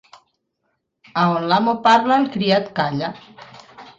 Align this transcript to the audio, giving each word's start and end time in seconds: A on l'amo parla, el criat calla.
A 1.23 1.25
on 1.33 1.45
l'amo 1.51 1.77
parla, 1.87 2.17
el 2.23 2.27
criat 2.37 2.75
calla. 2.81 3.13